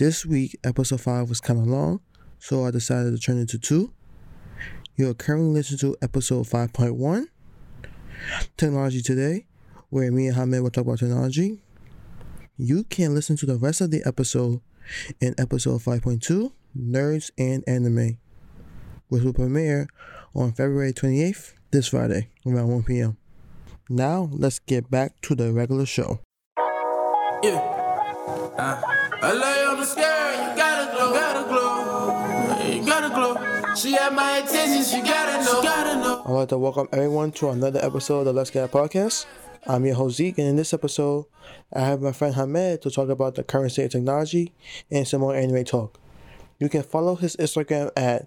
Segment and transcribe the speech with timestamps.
[0.00, 2.00] This week, episode 5 was kind of long,
[2.38, 3.92] so I decided to turn it to 2.
[4.96, 7.26] You're currently listening to episode 5.1,
[8.56, 9.44] Technology Today,
[9.90, 11.60] where me and Hamed will talk about technology.
[12.56, 14.62] You can listen to the rest of the episode
[15.20, 18.16] in episode 5.2, Nerds and Anime,
[19.08, 19.86] which will premiere
[20.34, 23.18] on February 28th, this Friday, around 1 p.m.
[23.90, 26.20] Now, let's get back to the regular show.
[27.42, 27.58] Yeah.
[28.56, 29.59] Uh,
[33.76, 36.22] She had my attention, she gotta know, she gotta know.
[36.26, 39.26] I'd like to welcome everyone to another episode of the Let's Get It podcast.
[39.66, 41.26] I'm your host Zeke, and in this episode,
[41.72, 44.52] I have my friend Hamed to talk about the current state of technology
[44.90, 46.00] and some more anime talk.
[46.58, 48.26] You can follow his Instagram at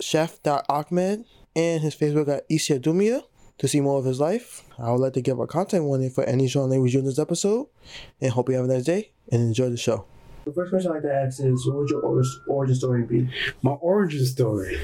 [0.00, 1.24] chef.ahmed
[1.56, 3.24] and his Facebook at Isia Dumia
[3.58, 4.62] to see more of his life.
[4.78, 7.18] I would like to give a content warning for any genre we use in this
[7.18, 7.66] episode,
[8.20, 10.06] and hope you have a nice day and enjoy the show.
[10.44, 12.02] The first question I'd like to ask is, what would your
[12.46, 13.28] origin story be?
[13.62, 14.78] My origin story.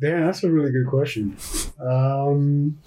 [0.00, 1.36] Damn, that's a really good question.
[1.80, 2.78] Um,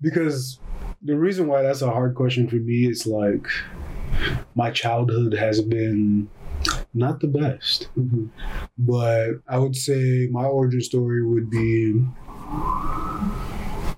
[0.00, 0.60] because
[1.02, 3.46] the reason why that's a hard question for me is like
[4.54, 6.28] my childhood has been
[6.94, 8.26] not the best, Mm-hmm.
[8.78, 12.04] but I would say my origin story would be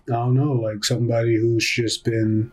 [0.07, 2.51] I don't know, like somebody who's just been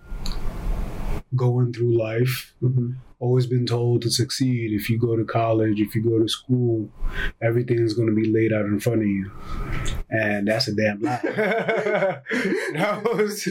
[1.35, 2.91] going through life Mm-hmm.
[3.21, 4.73] Always been told to succeed.
[4.73, 6.89] If you go to college if you go to school
[7.41, 9.31] everything's going to be laid out in front of you.
[10.09, 11.19] And that's a damn lie.
[12.73, 13.47] That was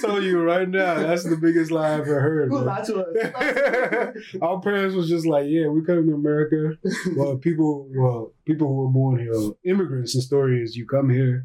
[0.00, 2.64] telling you right now that's the biggest lie i've ever heard man.
[2.84, 6.78] to our parents was just like yeah we come to america.
[7.16, 9.34] Well people well people who were born here
[9.72, 11.36] immigrants the story is you come here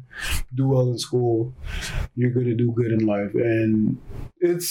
[0.60, 1.38] do well in school
[2.16, 3.98] you're going to do good in life and
[4.50, 4.70] it's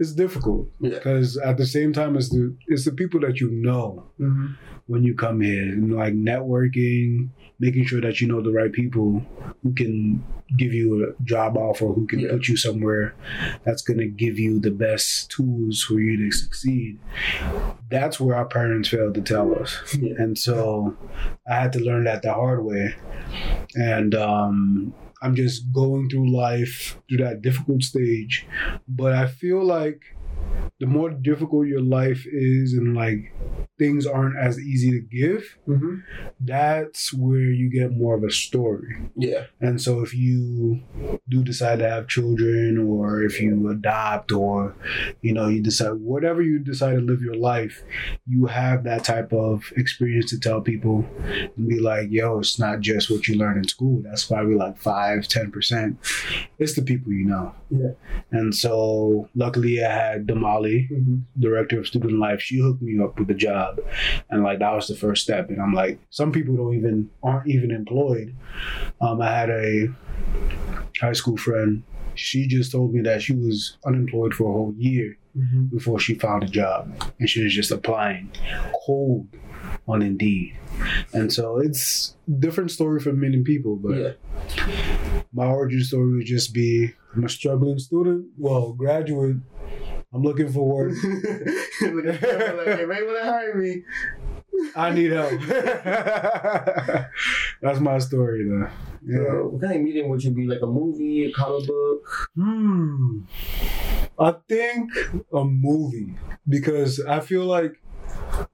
[0.00, 0.90] it's difficult Yeah.
[0.96, 3.86] because at the same time it's the it's the people that you know
[4.20, 4.48] Mm-hmm.
[4.92, 7.08] when you come here and like networking
[7.60, 9.22] making sure that you know the right people
[9.62, 10.24] who can
[10.56, 12.30] give you a job offer who can Yeah.
[12.32, 13.14] put you somewhere
[13.64, 16.98] that's going to give you the best tools for you to succeed
[17.90, 20.14] that's where our parents failed to tell us Yeah.
[20.18, 20.96] and so
[21.48, 22.94] i had to learn that the hard way
[23.76, 24.92] and um
[25.22, 28.46] i'm just going through life through that difficult stage
[28.88, 30.00] but i feel like
[30.78, 33.32] the more difficult your life is and like
[33.78, 35.96] things aren't as easy to give Mm-hmm.
[36.40, 39.44] that's where you get more of a story Yeah.
[39.60, 40.80] and so if you
[41.28, 44.74] do decide to have children or if you adopt or
[45.22, 47.82] you know you decide whatever you decide to live your life
[48.26, 51.04] you have that type of experience to tell people
[51.56, 54.76] and be like yo it's not just what you learn in school that's probably like
[54.78, 55.96] 5 10%
[56.58, 57.92] it's the people you know Yeah.
[58.30, 61.16] and so luckily i had damali Mm-hmm.
[61.46, 63.80] director of student life she hooked me up with a job.
[64.30, 65.48] And like that was the first step.
[65.50, 68.28] And i'm like some people don't even aren't even employed.
[69.00, 69.88] Um, i had a
[71.00, 71.82] high school friend.
[72.14, 75.66] She just told me that she was unemployed for a whole year Mm-hmm.
[75.76, 76.82] before she found a job.
[77.20, 78.32] And she was just applying
[78.84, 79.28] cold
[79.86, 80.56] on indeed.
[81.14, 84.12] And so it's different story for many people but Yeah.
[85.32, 88.26] my origin story would just be i'm a struggling student.
[88.38, 89.36] Well graduate
[90.12, 93.82] i'm looking for work like, hey, right when hire me.
[94.74, 95.40] I need help.
[97.62, 98.68] That's my story, though.
[99.02, 99.16] Yeah.
[99.16, 100.46] So, what kind of medium would you be?
[100.46, 102.30] Like a movie, a comic book?
[102.34, 103.20] Hmm.
[104.18, 104.90] I think
[105.32, 106.16] a movie
[106.48, 107.80] because I feel like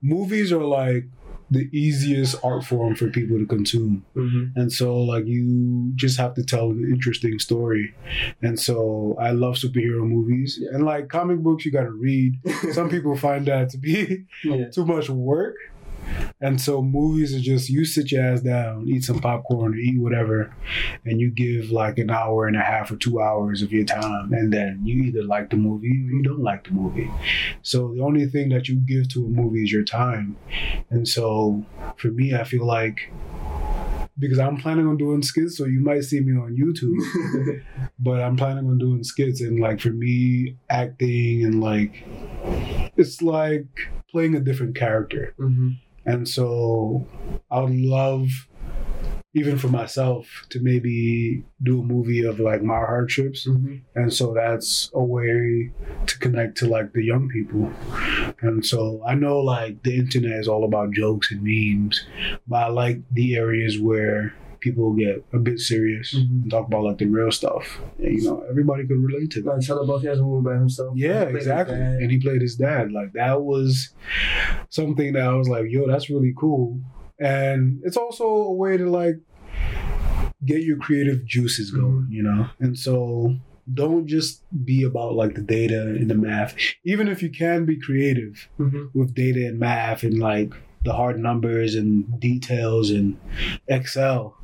[0.00, 1.08] movies are like
[1.50, 4.04] the easiest art form for people to consume.
[4.16, 4.58] Mm-hmm.
[4.58, 7.94] And so, like, you just have to tell an interesting story.
[8.42, 10.60] And so, I love superhero movies.
[10.72, 12.40] And, like, comic books, you got to read.
[12.72, 14.68] Some people find that to be yeah.
[14.70, 15.54] too much work.
[16.40, 20.00] And so movies are just you sit your ass down, eat some popcorn or eat
[20.00, 20.54] whatever,
[21.04, 24.32] and you give like an hour and a half or two hours of your time,
[24.32, 27.10] and then you either like the movie or you don't like the movie.
[27.62, 30.36] So the only thing that you give to a movie is your time.
[30.90, 31.64] And so
[31.96, 33.10] for me, I feel like
[34.18, 37.62] because I'm planning on doing skits, so you might see me on YouTube,
[37.98, 42.04] but I'm planning on doing skits and like for me, acting and like
[42.96, 43.66] it's like
[44.10, 45.34] playing a different character.
[45.38, 45.70] mm-hmm.
[46.06, 47.06] And so
[47.50, 48.28] I would love,
[49.34, 53.46] even for myself, to maybe do a movie of like my hardships.
[53.46, 53.76] Mm-hmm.
[53.96, 55.72] And so that's a way
[56.06, 57.72] to connect to like the young people.
[58.40, 62.06] And so I know like the internet is all about jokes and memes,
[62.46, 64.34] but I like the areas where
[64.66, 66.42] people get a bit serious Mhm.
[66.42, 67.64] and talk about like the real stuff.
[68.04, 69.50] And, you know, everybody could relate to that.
[69.50, 70.92] Like Shia LaBeouf has a movie by himself.
[70.96, 71.76] Yeah, He played his exactly.
[72.00, 72.84] And he played his dad.
[72.98, 73.68] Like that was
[74.70, 76.80] something that I was like, yo, that's really cool.
[77.20, 79.16] And it's also a way to like
[80.44, 82.46] get your creative juices going, you know?
[82.60, 83.34] And so
[83.82, 86.54] don't just be about like the data and the math.
[86.84, 88.88] Even if you can be creative Mhm.
[88.94, 90.52] with data and math and like
[90.86, 93.18] the hard numbers and details and
[93.68, 94.36] Excel.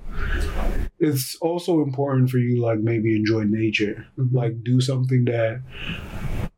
[0.98, 4.32] It's also important for you like maybe enjoy nature Mhm.
[4.32, 5.62] like do something that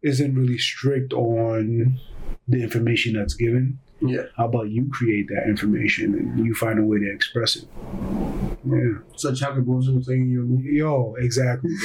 [0.03, 1.99] isn't really strict on
[2.49, 3.79] the information that's given.
[4.01, 4.25] Yeah.
[4.37, 7.65] How about you create that information and you find a way to express it?
[8.67, 8.99] Yeah.
[9.17, 10.75] So Chadwick Boseman was playing your movie.
[10.75, 11.71] Yo, exactly.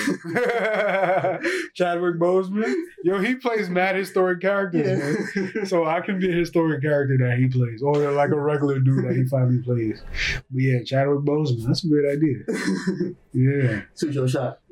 [1.76, 2.74] Chadwick Boseman.
[3.04, 5.00] Yo, he plays mad historic characters,
[5.36, 5.66] man.
[5.66, 9.06] So I can be a historic character that he plays, or like a regular dude
[9.06, 10.02] that he finally plays.
[10.52, 11.66] But yeah, Chadwick Boseman.
[11.66, 13.16] That's a great idea.
[13.32, 13.82] Yeah.
[13.98, 14.58] Shoot your shot.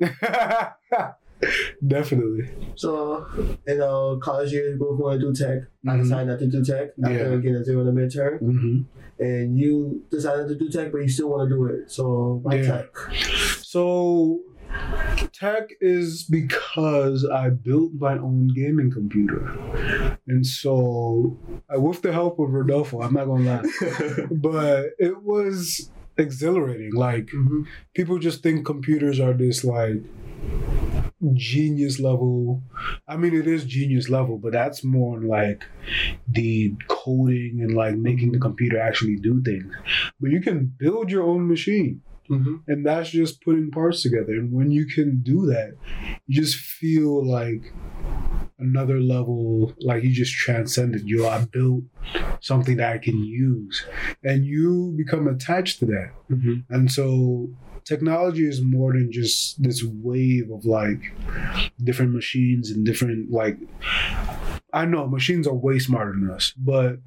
[1.86, 2.48] Definitely.
[2.74, 3.26] So
[3.66, 5.58] you know, college years, both want to do tech.
[5.86, 6.02] I Mhm.
[6.02, 7.36] decided not to do tech after Yeah.
[7.36, 8.38] getting a zero in the midterm.
[8.40, 8.78] hmm
[9.20, 11.90] And you decided to do tech, but you still want to do it.
[11.90, 12.68] So why Yeah.
[12.82, 12.86] tech?
[13.62, 14.40] So
[15.32, 19.42] tech is because I built my own gaming computer.
[20.26, 21.36] And so
[21.76, 24.26] with the help of Rodolfo, I'm not gonna lie.
[24.30, 26.92] But it was exhilarating.
[26.94, 27.64] Like Mhm.
[27.94, 30.02] people just think computers are this like
[31.34, 32.62] genius level.
[33.06, 35.64] I mean, it is genius level, but that's more like
[36.28, 39.72] the coding and like making the computer actually do things.
[40.20, 42.60] But you can build your own machine, Mhm.
[42.68, 44.32] and that's just putting parts together.
[44.32, 45.74] And when you can do that,
[46.26, 47.72] you just feel like
[48.60, 51.02] another level, like you just transcended.
[51.08, 51.84] Yo, I built
[52.40, 53.84] something that I can use,
[54.22, 56.10] and you become attached to that.
[56.30, 56.64] Mhm.
[56.68, 57.50] And so
[57.88, 61.00] technology is more than just this wave of like
[61.82, 63.56] different machines and different like
[64.74, 66.98] I know machines are way smarter than us, but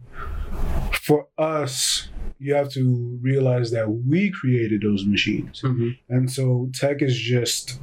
[0.93, 5.61] for us you have to realize that we created those machines.
[5.61, 5.95] Mhm.
[6.09, 7.79] And so tech is just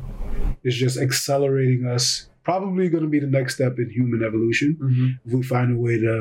[0.64, 5.08] is just accelerating us probably going to be the next step in human evolution Mhm.
[5.26, 6.14] if we find a way to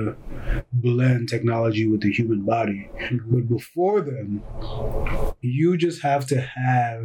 [0.74, 2.82] blend technology with the human body.
[3.00, 3.20] Mhm.
[3.34, 4.42] But before then,
[5.42, 7.04] you just have to have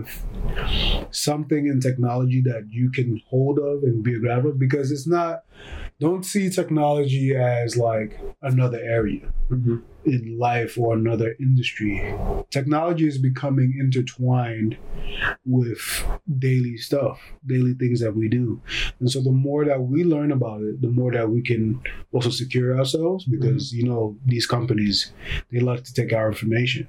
[1.12, 5.06] something in technology that you can hold of and be a grab of because it's
[5.06, 5.34] not,
[6.00, 8.18] don't see technology as like
[8.50, 9.82] another area Mhm.
[10.04, 12.14] In life or another industry.
[12.50, 14.76] Technology is becoming intertwined
[15.44, 16.04] with
[16.38, 18.60] daily stuff, daily things that we do.
[19.00, 21.80] And so the more that we learn about it, the more that we can
[22.12, 23.86] also secure ourselves because, mm-hmm.
[23.86, 25.12] you know, these companies,
[25.50, 26.88] they like to take our information.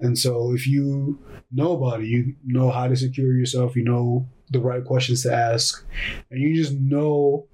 [0.00, 1.18] And so if you
[1.52, 5.32] know about it, you know how to secure yourself, you know the right questions to
[5.32, 5.84] ask,
[6.30, 7.46] and you just know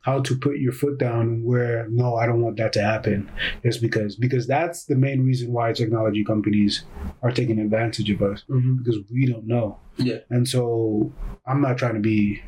[0.00, 3.30] how to put your foot down where no i don't want that to happen
[3.62, 6.84] is because because that's the main reason why technology companies
[7.22, 8.78] are taking advantage of us Mhm.
[8.78, 10.18] because we don't know Yeah.
[10.30, 11.12] and so
[11.46, 12.40] i'm not trying to be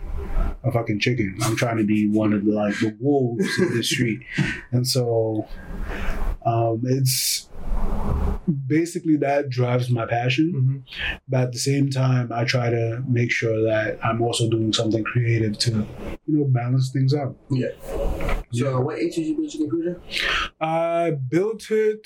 [0.64, 3.82] a fucking chicken i'm trying to be one of the like the wolves in the
[3.82, 4.20] street
[4.72, 5.46] and so
[6.46, 7.49] um it's
[8.50, 10.82] basically that drives my passion Mhm.
[11.28, 15.04] but at the same time i try to make sure that i'm also doing something
[15.04, 15.70] creative to
[16.26, 17.68] you know balance things out Yeah.
[18.52, 18.78] So Yeah.
[18.80, 20.00] what age did you build your computer?
[20.60, 22.04] I built it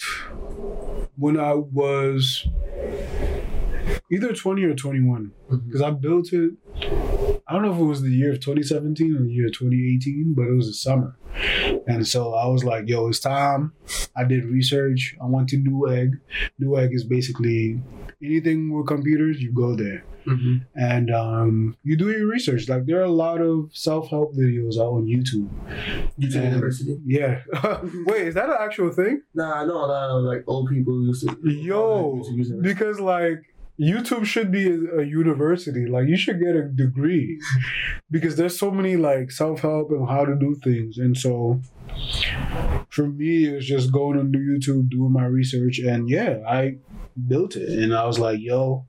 [1.16, 2.46] when I was
[4.10, 5.64] either 20 or 21 Mhm.
[5.66, 6.52] because I built it.
[7.46, 10.34] I don't know if it was the year of 2017 or the year of 2018,
[10.36, 11.16] but it was the summer.
[11.86, 13.72] And so I was like, yo, it's time.
[14.16, 15.16] I did research.
[15.22, 16.12] I went to Newegg.
[16.60, 17.80] Newegg is basically
[18.22, 20.64] anything with computers, you go there Mhm.
[20.74, 22.68] and um, you do your research.
[22.68, 25.48] Like there are a lot of self help videos out on YouTube.
[26.18, 26.98] YouTube And- University.
[27.04, 27.42] Yeah.
[28.06, 29.20] Wait, is that an actual thing?
[29.34, 31.36] Nah, I know a lot of like old people used to.
[31.44, 32.22] Yo,
[32.62, 33.42] because like
[33.80, 35.86] YouTube should be a, a university.
[35.86, 37.40] Like you should get a degree
[38.10, 40.98] because there's so many like self help and how to do things.
[40.98, 41.60] And so
[42.88, 46.76] for me, it was just going on YouTube, doing my research, and yeah, I
[47.26, 47.68] built it.
[47.68, 48.86] And I was like, yo,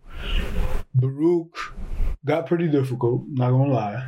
[0.94, 1.75] Baruch
[2.24, 3.24] got pretty difficult.
[3.30, 4.08] Not gonna lie.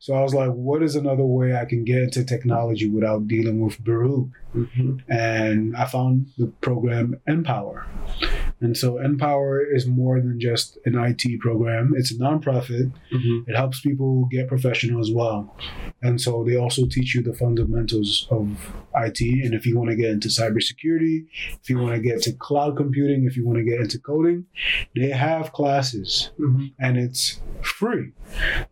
[0.00, 3.60] So I was like, what is another way I can get into technology without dealing
[3.60, 4.30] with Baruch?
[4.54, 5.12] Mm-hmm.
[5.12, 7.86] And I found the program Empower.
[8.62, 11.92] And so Empower is more than just an IT program.
[11.96, 12.92] It's a nonprofit.
[13.12, 13.50] Mm-hmm.
[13.50, 15.56] It helps people get professional as well.
[16.02, 19.20] And so they also teach you the fundamentals of IT.
[19.44, 21.26] And if you want to get into cybersecurity,
[21.62, 24.44] if you want to get to cloud computing, if you want to get into coding,
[24.94, 26.66] they have classes Mm-hmm.
[26.78, 28.12] and it's free.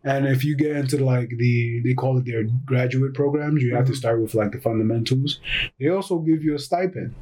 [0.03, 3.85] And if you get into like the they call it their graduate programs, you have
[3.85, 3.95] to Mhm.
[3.95, 5.39] start with like the fundamentals.
[5.79, 7.13] They also give you a stipend.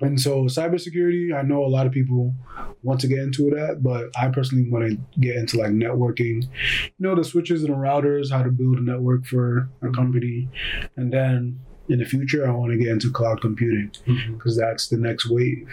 [0.00, 2.34] And so cybersecurity, I know a lot of people
[2.82, 6.90] want to get into that, but I personally want to get into like networking, you
[6.98, 10.48] know, the switches and the routers, how to build a network for a company.
[10.96, 14.34] And then in the future, I want to get into cloud computing Mm-hmm.
[14.34, 15.68] because that's the next wave.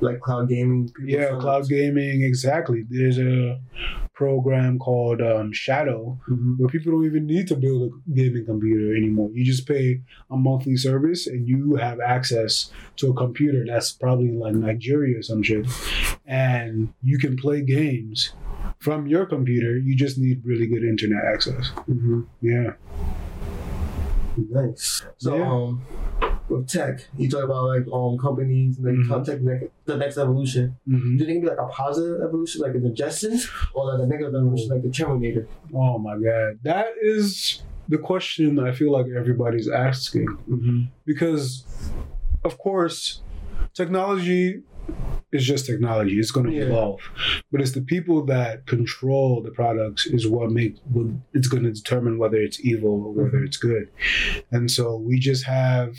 [0.00, 0.90] Like cloud gaming.
[1.04, 2.84] Yeah, from- cloud gaming, exactly.
[2.90, 3.60] There's a
[4.14, 6.58] program called um, Shadow Mhm.
[6.58, 9.30] where people don't even need to build a gaming computer anymore.
[9.32, 10.00] You just pay
[10.30, 15.18] a monthly service and you have access to a computer that's probably in like Nigeria
[15.18, 15.66] or some shit.
[16.26, 18.32] And you can play games
[18.80, 19.78] from your computer.
[19.78, 21.70] You just need really good internet access.
[21.88, 22.26] Mhm.
[22.42, 22.72] Yeah.
[24.36, 25.02] Nice.
[25.18, 25.50] So, Yeah.
[25.52, 25.82] um,
[26.48, 29.08] with tech, you talk about like um companies and Mhm.
[29.10, 30.76] like tech, the next evolution.
[30.86, 34.02] hmm Do you think it'd be like a positive evolution, like the Jetsons, or like
[34.02, 35.46] a negative evolution, like the Terminator?
[35.74, 36.58] Oh my God.
[36.62, 40.26] That is the question I feel like everybody's asking.
[40.50, 40.78] Mm-hmm.
[41.04, 41.64] because
[42.44, 43.22] of course
[43.74, 44.62] technology
[45.32, 46.64] is just technology it's going to Yeah.
[46.64, 47.00] evolve
[47.50, 51.72] but it's the people that control the products is what make what it's going to
[51.72, 53.46] determine whether it's evil or whether Mhm.
[53.46, 53.88] it's good
[54.50, 55.96] and so we just have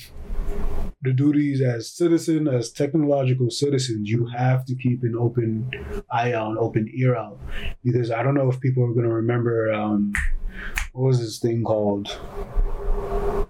[1.01, 5.69] the duties as citizen as technological citizens you have to keep an open
[6.11, 7.39] eye out open ear out
[7.83, 10.13] because i don't know if people are going to remember um,
[10.93, 12.07] what was this thing called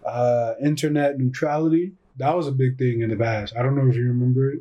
[0.06, 1.94] uh, internet neutrality.
[2.18, 3.54] That was a big thing in the past.
[3.58, 4.60] I don't know if you remember it.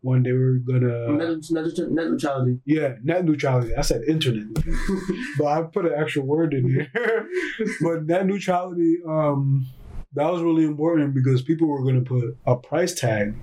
[0.00, 2.60] When they were gonna, net, net, net neutrality.
[2.64, 3.74] yeah, net neutrality.
[3.74, 4.46] I said internet,
[5.38, 7.26] but I put an extra word in there.
[7.82, 9.66] but net neutrality, um,
[10.14, 13.34] that was really important because people were gonna put a price tag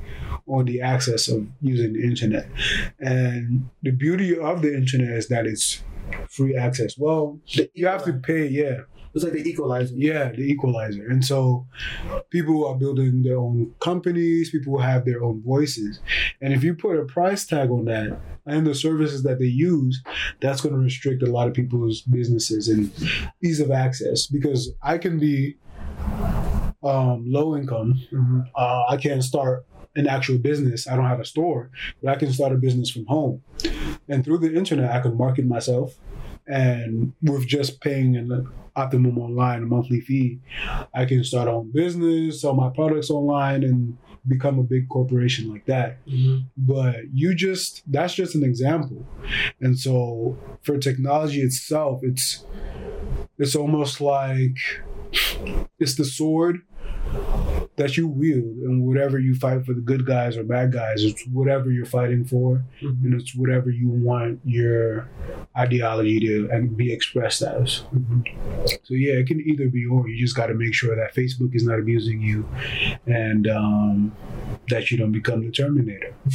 [0.48, 2.48] on the access of using the internet,
[3.00, 5.84] and the beauty of the internet is that it's
[6.30, 6.98] free access.
[6.98, 7.40] Well,
[7.74, 8.82] you have to pay, yeah.
[9.16, 9.94] It's like the equalizer.
[9.96, 11.08] Yeah, the equalizer.
[11.08, 11.66] And so
[12.32, 16.02] people are building their own companies, people have their own voices.
[16.42, 20.04] And if you put a price tag on that and the services that they use,
[20.42, 22.92] that's going to restrict a lot of people's businesses and
[23.42, 25.56] ease of access because I can be
[26.84, 27.94] um, low income.
[28.12, 28.42] Mm-hmm.
[28.54, 30.90] Uh, I can't start an actual business.
[30.90, 31.72] I don't have a store,
[32.04, 33.42] but I can start a business from home.
[34.10, 35.96] And through the internet, I can market myself.
[36.48, 40.40] And with just paying an Optimum Online a monthly fee,
[40.94, 45.66] I can start on business, sell my products online, and become a big corporation like
[45.66, 46.06] that.
[46.08, 46.48] Mm-hmm.
[46.58, 49.06] But you just, that's just an example.
[49.62, 52.46] And so for technology itself, it's,
[53.38, 54.58] it's almost like
[55.80, 56.62] it's the sword
[57.78, 61.26] that you wield and whatever you fight for the good guys or bad guys it's
[61.28, 63.06] whatever you're fighting for Mm-hmm.
[63.06, 65.10] and it's whatever you want your
[65.58, 68.22] ideology to and be expressed as Mm-hmm.
[68.84, 71.54] so yeah it can either be or you just got to make sure that facebook
[71.56, 72.48] is not abusing you
[73.08, 74.16] and um,
[74.70, 76.14] that you don't become the terminator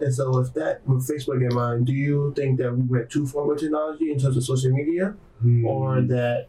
[0.00, 3.26] And so, with that, with Facebook in mind, do you think that we went too
[3.26, 5.64] far with technology in terms of social media, Hmm.
[5.64, 6.48] or that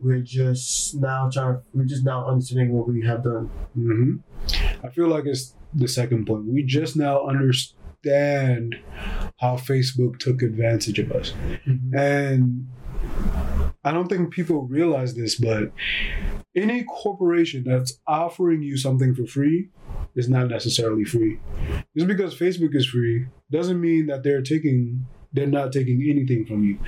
[0.00, 3.46] we're just now trying, we're just now understanding what we have done?
[3.74, 4.16] hmm
[4.82, 6.46] I feel like it's the second point.
[6.46, 8.76] We just now understand
[9.38, 11.34] how Facebook took advantage of us.
[11.92, 12.66] And
[13.84, 15.72] I don't think people realize this, but
[16.56, 19.68] any corporation that's offering you something for free
[20.14, 21.38] is not necessarily free.
[21.96, 26.64] Just because Facebook is free doesn't mean that they're taking they're not taking anything from
[26.64, 26.78] you.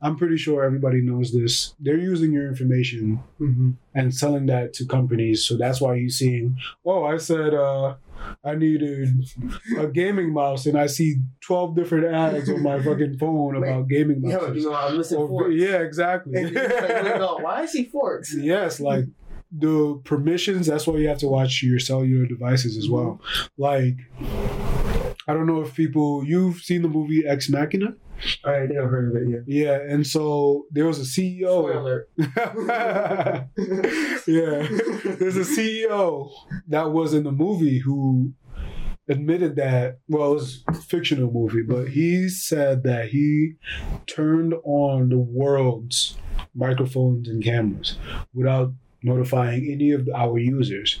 [0.00, 1.74] I'm pretty sure everybody knows this.
[1.80, 3.70] They're using your information Mm-hmm.
[3.94, 5.44] and selling that to companies.
[5.44, 7.96] So that's why you're seeing, oh, I said uh,
[8.44, 9.08] I needed
[9.78, 13.88] a gaming mouse, and I see 12 different ads on my fucking phone Wait, about
[13.88, 14.62] gaming Yeah, mouses.
[14.64, 15.54] you know, I'm missing Or- forks.
[15.56, 16.38] yeah, exactly.
[16.40, 18.34] And you're just like, no, why is he forks?
[18.34, 19.04] yes, like
[19.56, 23.20] the permissions, that's why you have to watch your cellular devices as well.
[23.58, 23.96] Like,
[25.26, 27.94] I don't know if people, you've seen the movie Ex Machina?
[28.44, 29.44] I I've heard of it.
[29.46, 29.64] Yeah.
[29.64, 31.68] Yeah, and so there was a CEO.
[31.68, 32.08] Spoiler.
[34.26, 35.16] yeah.
[35.16, 36.30] There's a CEO
[36.68, 38.32] that was in the movie who
[39.08, 43.52] admitted that well it was a fictional movie but he said that he
[44.06, 46.16] turned on the world's
[46.54, 47.98] microphones and cameras
[48.32, 51.00] without notifying any of our users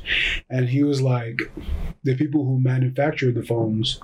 [0.54, 1.38] and he was like
[2.04, 4.00] the people who manufactured the phones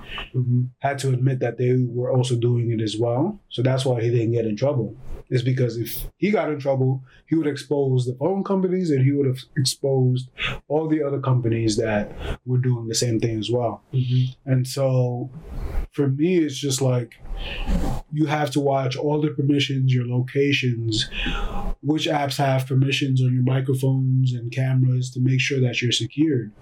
[0.80, 3.38] had to admit that they were also doing it as well.
[3.50, 4.96] So that's why he didn't get in trouble.
[5.30, 9.12] Is because if he got in trouble he would expose the phone companies and he
[9.12, 10.28] would have exposed
[10.66, 12.10] all the other companies that
[12.44, 13.84] were doing the same thing as well.
[13.94, 14.50] Mm-hmm.
[14.50, 15.30] And so
[15.90, 17.16] for me, it's just like
[18.12, 21.08] you have to watch all the permissions, your locations,
[21.82, 26.52] which apps have permissions on your microphones and cameras to make sure that you're secured.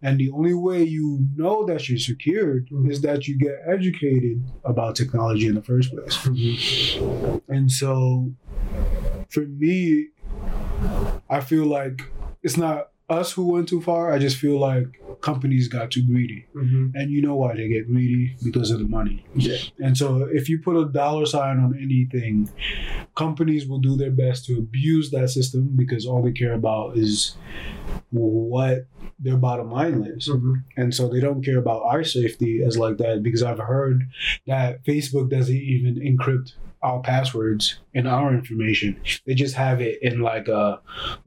[0.00, 2.90] And the only way you know that you're secured mm-hmm.
[2.90, 6.16] is that you get educated about technology in the first place.
[6.18, 7.52] Mm-hmm.
[7.52, 8.32] And so
[9.28, 10.08] for me,
[11.28, 12.02] I feel like
[12.42, 14.12] it's not us who went too far.
[14.12, 14.86] I just feel like
[15.20, 16.46] companies got too greedy.
[16.54, 16.88] Mm-hmm.
[16.94, 18.36] And you know why they get greedy?
[18.44, 19.24] Because of the money.
[19.34, 19.56] Yeah.
[19.78, 22.50] And so if you put a dollar sign on anything,
[23.16, 27.36] companies will do their best to abuse that system because all they care about is
[28.10, 28.86] what
[29.18, 30.28] their bottom line is.
[30.28, 30.54] Mm-hmm.
[30.76, 34.08] And so they don't care about our safety as like that because I've heard
[34.46, 39.00] that Facebook doesn't even encrypt our passwords and our information.
[39.26, 40.80] They just have it in like a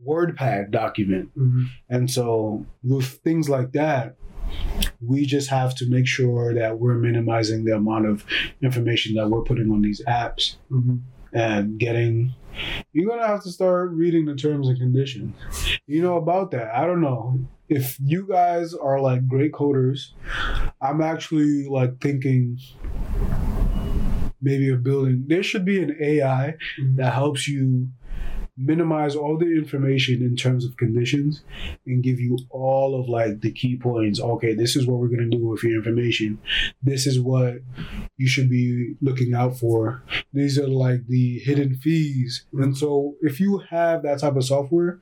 [0.06, 1.30] WordPad document.
[1.38, 1.64] Mm-hmm.
[1.90, 4.16] And so with things like that,
[5.06, 8.26] we just have to make sure that we're minimizing the amount of
[8.62, 10.98] information that we're putting on these apps Mm-hmm.
[11.34, 12.34] and getting
[12.92, 15.34] you're gonna have to start reading the terms and conditions.
[15.88, 16.76] You know about that.
[16.76, 17.40] I don't know.
[17.70, 20.10] If you guys are like great coders,
[20.82, 22.60] I'm actually like thinking
[24.42, 25.26] maybe of building.
[25.28, 26.96] There should be an AI mm-hmm.
[26.96, 27.90] that helps you
[28.58, 31.44] minimize all the information in terms of conditions
[31.86, 34.20] and give you all of like the key points.
[34.20, 36.38] Okay this is what we're going to do with your information.
[36.84, 37.56] This is what
[38.18, 40.04] you should be looking out for.
[40.34, 42.46] These are like the hidden fees.
[42.54, 45.00] And so if you have that type of software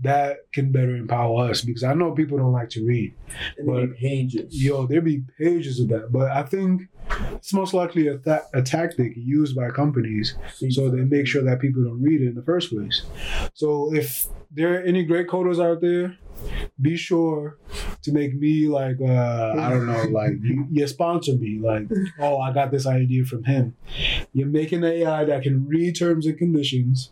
[0.00, 3.14] that can better empower us because i know people don't like to read.
[3.58, 4.62] And But- pages.
[4.62, 6.12] yo there be pages of that.
[6.12, 6.82] But i think
[7.34, 10.34] it's most likely a, th- a tactic used by companies
[10.70, 13.02] so they make sure that people don't read it in the first place.
[13.54, 16.16] So if there are any great coders out there,
[16.80, 17.58] be sure
[18.02, 21.58] to make me like uh, I don't know, like you, you sponsor me.
[21.60, 23.76] Like, oh, I got this idea from him.
[24.32, 27.10] You're making an AI that can read terms and conditions,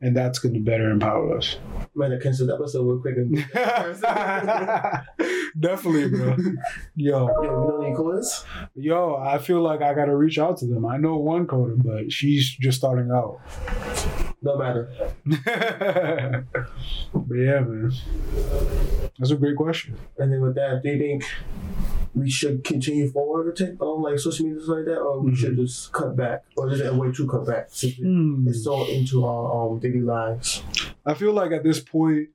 [0.00, 1.58] and that's going to better empower us.
[1.94, 3.16] Man, I cancel the episode real quick.
[5.58, 6.36] Definitely, bro.
[6.96, 8.44] Yo, don't need callers.
[8.74, 10.84] yo, I feel like I got to reach out to them.
[10.84, 13.40] I know one coder, but she's just starting out.
[14.42, 14.90] No matter.
[17.14, 17.92] but yeah, man,
[19.18, 19.96] that's a great question.
[20.18, 21.24] And then with that, do you think
[22.14, 25.36] we should continue forward with tech on like social media like that, or we Mhm.
[25.36, 28.64] should just cut back, or is it a way to cut back since it- it's
[28.64, 30.62] so into our um daily lives?
[31.04, 32.28] I feel like at this point,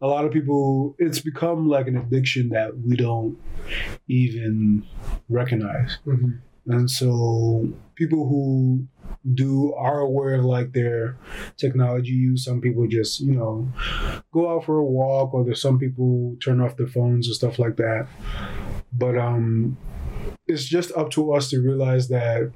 [0.00, 3.36] a lot of people, it's become like an addiction that we don't
[4.08, 4.86] even
[5.28, 5.98] recognize.
[6.06, 6.72] Mm-hmm.
[6.72, 8.86] And so people who
[9.34, 11.16] do are aware of like their
[11.56, 12.44] technology use.
[12.44, 13.70] Some people just, you know,
[14.32, 17.58] go out for a walk or there's some people turn off their phones and stuff
[17.58, 18.06] like that.
[18.92, 19.76] But um
[20.46, 22.52] it's just up to us to realize that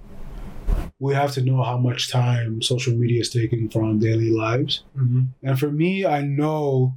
[0.98, 4.84] we have to know how much time social media is taking from our daily lives.
[4.96, 5.22] Mm-hmm.
[5.42, 6.94] And for me, I know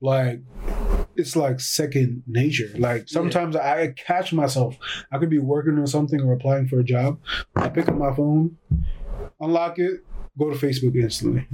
[0.00, 0.40] like
[1.16, 2.70] it's like second nature.
[2.76, 4.76] Like sometimes I catch myself.
[5.10, 7.18] I could be working on something or applying for a job.
[7.54, 8.56] I pick up my phone,
[9.40, 10.04] unlock it,
[10.38, 11.46] go to Facebook instantly.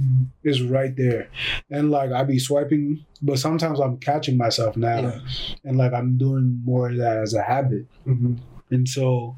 [0.43, 1.29] It's right there.
[1.69, 4.99] And like I be swiping, but sometimes I'm catching myself now.
[4.99, 5.19] Yeah.
[5.65, 7.85] And like I'm doing more of that as a habit.
[8.07, 8.35] Mm-hmm.
[8.71, 9.35] And so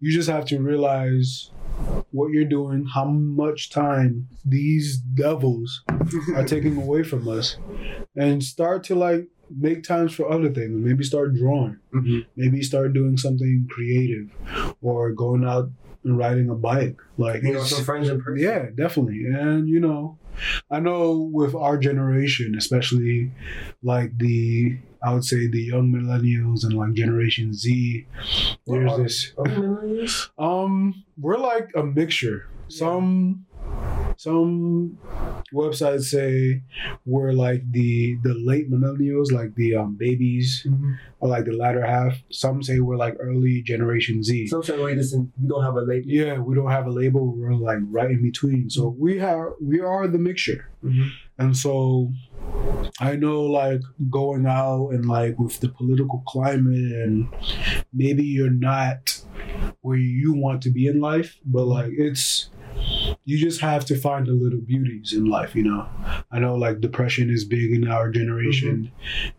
[0.00, 1.50] you just have to realize
[2.12, 5.82] what you're doing, how much time these devils
[6.34, 7.56] are taking away from us,
[8.16, 10.70] and start to like make times for other things.
[10.72, 12.20] Maybe start drawing, Mm-hmm.
[12.36, 14.30] maybe start doing something creative,
[14.82, 15.70] or going out
[16.04, 16.96] and riding a bike.
[17.16, 18.44] Like, You know, some friends in person.
[18.44, 19.24] yeah, definitely.
[19.26, 20.18] And you know,
[20.70, 23.32] I know with our generation, especially
[23.82, 28.06] like the I would say the young millennials and like Generation Z,
[28.66, 30.30] there's this millennials?
[30.38, 32.48] um we're like a mixture.
[32.68, 33.46] Some
[34.16, 34.98] some
[35.52, 36.62] websites say
[37.06, 40.96] we're like the the late millennials, like the um babies, Mhm.
[41.20, 42.16] or like the latter half.
[42.30, 44.46] Some say we're like early Generation Z.
[44.48, 45.32] Some say we listen.
[45.40, 46.06] We don't have a label.
[46.08, 47.34] Yeah, we don't have a label.
[47.36, 48.70] We're like right in between.
[48.70, 50.66] So we have we are the mixture.
[50.84, 51.08] Mhm.
[51.38, 52.12] And so
[53.00, 57.26] I know like going out and like with the political climate and
[57.92, 59.20] maybe you're not
[59.80, 62.50] where you want to be in life, but like it's
[63.24, 65.88] you just have to find the little beauties in life, you know.
[66.30, 68.92] I know like depression is big in our generation,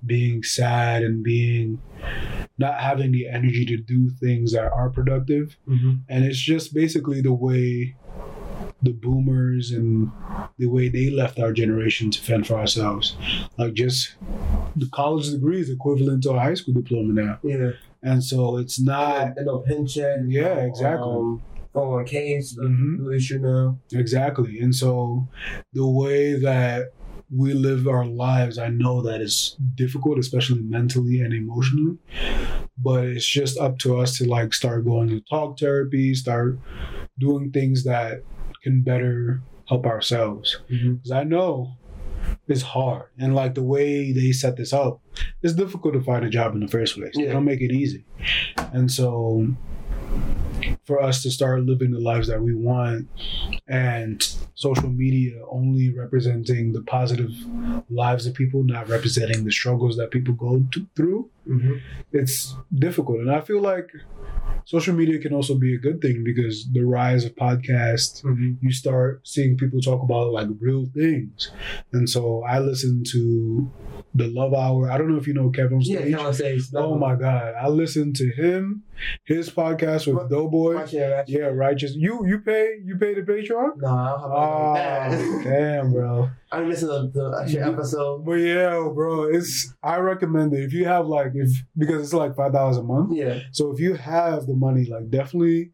[0.05, 1.81] being sad and being
[2.57, 5.57] not having the energy to do things that are productive.
[5.67, 5.93] Mm-hmm.
[6.09, 7.95] And it's just basically the way
[8.81, 10.11] the boomers and
[10.57, 13.17] the way they left our generation to fend for ourselves.
[13.57, 14.15] Like just
[14.75, 17.39] the college degree is equivalent to a high school diploma now.
[17.43, 17.71] Yeah.
[18.03, 20.29] And so it's not and no pension.
[20.29, 21.09] Yeah, exactly.
[21.09, 21.41] Um,
[21.75, 22.99] 401ks, the Mhm.
[22.99, 23.77] new issue now.
[23.93, 24.59] exactly.
[24.59, 25.27] And so
[25.73, 26.93] the way that
[27.31, 31.97] we live our lives, I know that it's difficult, especially mentally and emotionally.
[32.77, 36.59] But it's just up to us to like start going to talk therapy, start
[37.19, 38.21] doing things that
[38.63, 40.57] can better help ourselves.
[40.71, 40.93] Mm-hmm.
[40.95, 41.73] because I know
[42.47, 43.05] it's hard.
[43.19, 45.01] And like the way they set this up,
[45.41, 47.13] it's difficult to find a job in the first place.
[47.15, 48.05] They don't make it easy.
[48.73, 49.47] And so
[50.85, 53.07] for us to start living the lives that we want
[53.67, 57.31] and social media only representing the positive
[57.89, 61.73] lives of people, not representing the struggles that people go to, through, Mm-hmm.
[62.12, 63.19] it's difficult.
[63.19, 63.89] And I feel like
[64.65, 68.53] social media can also be a good thing because the rise of podcasts Mm-hmm.
[68.62, 71.51] you start seeing people talk about like real things.
[71.93, 73.69] And so I listen to
[74.15, 74.89] the Love Hour.
[74.89, 76.15] I don't know if you know Kevin Yeah, Stage.
[76.15, 76.73] Kevin says.
[76.75, 77.53] oh my God.
[77.62, 78.84] I listened to him,
[79.25, 80.71] his podcast with Doughboy.
[80.71, 81.27] It, watch.
[81.27, 81.93] Yeah, righteous.
[81.95, 83.77] You you pay you pay the Patreon?
[83.77, 86.14] No, I don't have Oh, damn, bro.
[86.51, 88.25] I listened to the actual episode.
[88.25, 92.35] But yeah, bro, it's I recommend it if you have like if because it's like
[92.35, 93.15] five dollars a month.
[93.15, 93.39] Yeah.
[93.51, 95.71] So if you have the money, like definitely,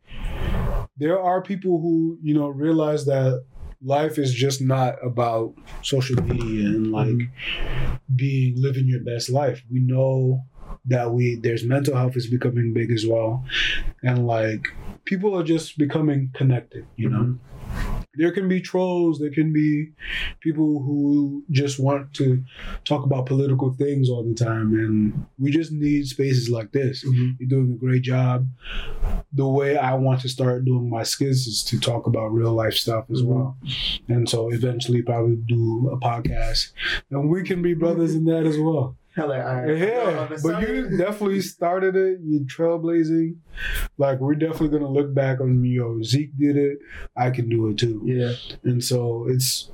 [0.97, 3.43] there are people who you know realize that
[3.83, 7.95] life is just not about social media and like mm-hmm.
[8.15, 9.63] being living your best life.
[9.71, 10.43] We know
[10.85, 13.45] that we there's mental health is becoming big as well,
[14.03, 14.67] and like
[15.05, 16.85] people are just becoming connected.
[16.95, 17.19] You know.
[17.19, 17.60] Mm-hmm.
[18.15, 19.19] There can be trolls.
[19.19, 19.91] There can be
[20.41, 22.43] people who just want to
[22.83, 27.05] talk about political things all the time, and we just need spaces like this.
[27.05, 27.37] Mhm.
[27.39, 28.47] You're doing a great job.
[29.31, 32.73] The way I want to start doing my skills is to talk about real life
[32.73, 33.57] stuff as well.
[34.09, 36.73] And so eventually probably do a podcast.
[37.11, 38.97] And we can be brothers in that as well.
[39.15, 39.77] Hell, like, all right.
[39.77, 40.27] Yeah.
[40.41, 42.19] But you definitely started it.
[42.23, 43.35] You're trailblazing.
[43.97, 46.79] Like we're definitely gonna look back on yo, Zeke did it.
[47.17, 48.01] I can do it too.
[48.05, 48.33] Yeah.
[48.63, 49.69] And so it's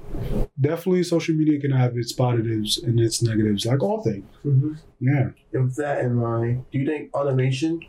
[0.60, 4.26] definitely social media can have its positives and its negatives, like all things.
[4.46, 4.74] Mm-hmm.
[5.02, 5.30] Yeah.
[5.54, 7.82] With that in mind, do you think automation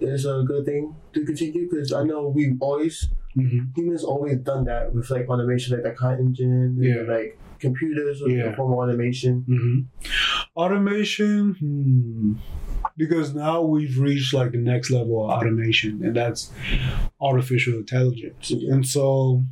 [0.00, 1.68] is a good thing to continue?
[1.70, 5.92] Because I know we've always hmm humans always done that with like automation, like the
[5.92, 7.02] car engine, and, Yeah.
[7.02, 8.56] like computers with Yeah.
[8.56, 9.42] form of automation.
[9.46, 9.80] hmm
[10.58, 12.32] Automation, hmm.
[12.96, 16.50] because now we've reached like the next level of automation, and that's
[17.20, 18.50] artificial intelligence.
[18.50, 18.74] Yeah.
[18.74, 19.44] And so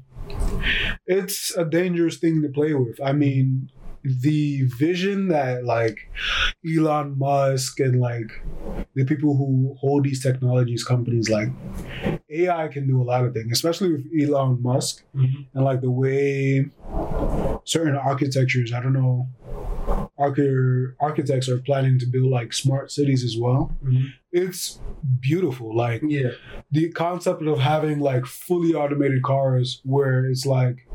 [1.06, 3.00] it's a dangerous thing to play with.
[3.00, 3.70] I mean,
[4.02, 5.98] the vision that like
[6.66, 8.30] Elon Musk and like
[8.94, 11.48] the people who hold these technologies companies like
[12.30, 15.46] AI can do a lot of things, especially with Elon Musk Mhm.
[15.54, 16.66] and like the way
[17.64, 19.28] certain architectures, I don't know,
[20.18, 23.76] archi- architects are planning to build like smart cities as well.
[23.84, 24.06] Mhm.
[24.32, 24.80] It's
[25.20, 25.74] beautiful.
[25.76, 26.30] Like Yeah.
[26.70, 30.86] the concept of having like fully automated cars where it's like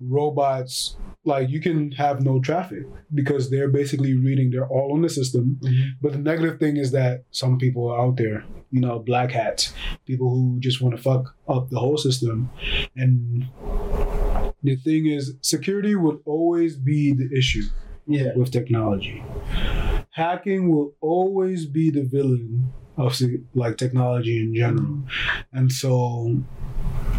[0.00, 5.08] robots like you can have no traffic because they're basically reading they're all on the
[5.08, 5.90] system Mhm.
[6.00, 9.74] but the negative thing is that some people are out there you know black hats
[10.06, 12.48] people who just want to fuck up the whole system
[12.96, 13.44] and
[14.62, 17.64] the thing is security will always be the issue
[18.10, 18.32] Yeah.
[18.36, 19.22] with technology.
[20.10, 23.18] Hacking will always be the villain of
[23.54, 24.98] like technology in general.
[25.52, 26.42] And so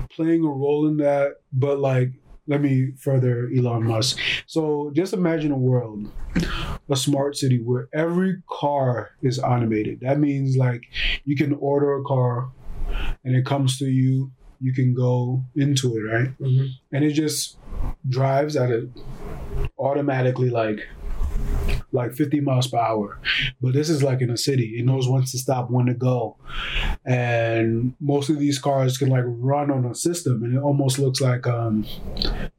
[0.10, 2.12] playing a role in that, but like
[2.47, 4.17] let me further Elon Musk.
[4.45, 6.12] So just imagine a world,
[6.89, 10.01] a smart city where every car is automated.
[10.01, 10.84] That means like
[11.23, 12.51] you can order a car
[13.23, 16.38] and it comes to you, you can go into it, right?
[16.39, 16.67] Mhm.
[16.91, 17.58] and it just
[18.10, 18.89] drives at a
[19.82, 20.80] automatically like
[21.94, 23.20] like 50 miles per hour.
[23.62, 24.76] But this is like in a city.
[24.80, 26.38] It knows when to stop when to go.
[27.06, 31.20] And most of these cars can like run on a system and it almost looks
[31.20, 31.86] like um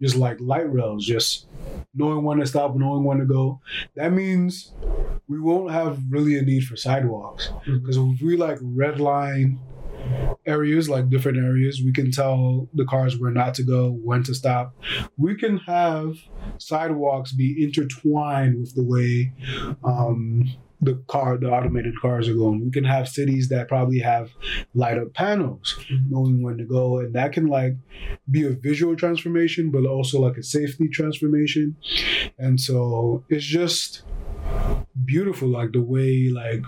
[0.00, 1.46] just like light rails just
[1.94, 3.60] knowing when to stop knowing when to go.
[3.96, 4.72] That means
[5.28, 7.50] we won't have really a need for sidewalks.
[7.66, 7.80] Mhm.
[7.80, 9.58] because if we like red line
[10.46, 11.80] areas, like different areas.
[11.84, 14.74] We can tell the cars where not to go, when to stop.
[15.16, 16.16] We can have
[16.58, 19.32] sidewalks be intertwined with the way
[19.84, 20.50] um,
[20.82, 22.64] the car, the automated cars are going.
[22.64, 24.32] We can have cities that probably have
[24.74, 25.78] light up panels,
[26.10, 27.76] knowing when to go, and that can like
[28.30, 31.76] be a visual transformation, but also like a safety transformation.
[32.36, 34.02] And so it's just
[35.04, 36.62] beautiful, like the way like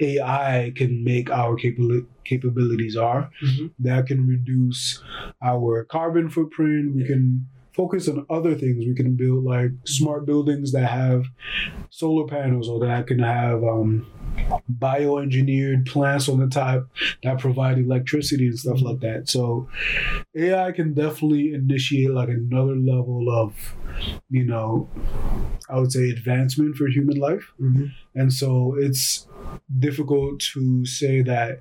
[0.00, 3.30] AI can make our capable capabilities are.
[3.42, 3.70] Mhm.
[3.78, 5.02] That can reduce
[5.42, 6.94] our carbon footprint.
[6.94, 8.84] We can focus on other things.
[8.84, 11.24] We can build like smart buildings that have
[11.90, 14.06] solar panels or that can have um,
[14.78, 16.86] bioengineered plants on the top
[17.22, 19.28] that provide electricity and stuff like that.
[19.28, 19.68] So
[20.36, 23.74] AI can definitely initiate like another level of,
[24.30, 24.88] you know,
[25.68, 27.52] I would say advancement for human life.
[27.60, 27.86] Mm-hmm.
[28.14, 29.26] And so it's
[29.78, 31.60] difficult to say that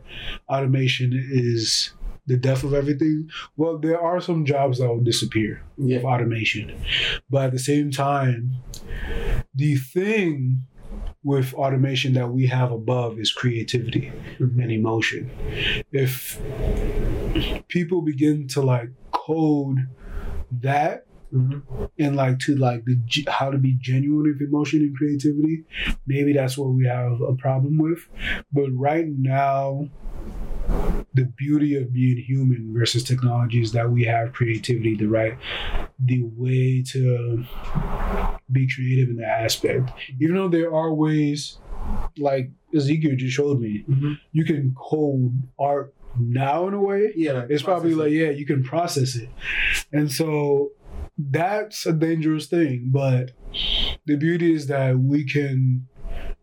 [0.49, 1.93] automation is
[2.27, 3.29] the death of everything.
[3.57, 5.97] Well, there are some jobs that will disappear Yeah.
[5.97, 6.71] of automation.
[7.29, 8.51] But at the same time,
[9.55, 10.61] the thing
[11.23, 14.61] with automation that we have above is creativity Mhm.
[14.63, 15.29] and emotion.
[15.91, 16.39] If
[17.67, 19.87] people begin to like code
[20.61, 21.61] that Mhm.
[21.97, 22.97] and like to like the
[23.29, 25.63] how to be genuine with emotion and creativity
[26.05, 27.99] maybe that's what we have a problem with
[28.51, 29.87] but right now
[31.13, 35.37] the beauty of being human versus technology is that we have creativity the right
[35.99, 37.43] the way to
[38.51, 41.57] be creative in that aspect even though there are ways
[42.17, 44.17] like ezekiel just showed me Mhm.
[44.31, 47.45] you can code art now in a way Yeah.
[47.49, 49.29] it's probably like yeah you can process it
[49.91, 50.71] and so
[51.17, 53.31] that's a dangerous thing but
[54.05, 55.87] the beauty is that we can